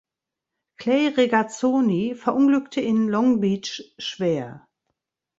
[0.79, 4.65] Clay Regazzoni verunglückte in Long Beach schwer.